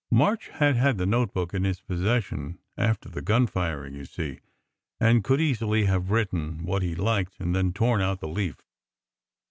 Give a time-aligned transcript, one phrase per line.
[0.09, 4.39] March had had the notebook in his possession after the gunfiring, you see,
[4.99, 8.63] and could easily have written what he liked and then torn out the leaf.